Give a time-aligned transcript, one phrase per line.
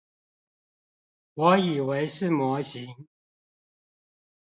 [1.35, 3.07] 我以為是模型